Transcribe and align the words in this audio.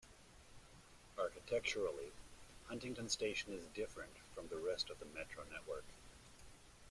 Architecturally, 1.19 2.11
Huntington 2.65 3.07
station 3.07 3.53
is 3.53 3.67
different 3.75 4.09
from 4.33 4.47
the 4.47 4.57
rest 4.57 4.89
of 4.89 4.97
the 4.97 5.05
Metro 5.05 5.43
network. 5.53 5.85